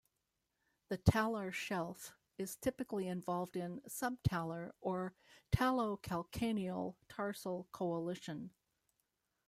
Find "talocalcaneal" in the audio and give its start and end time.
5.51-6.95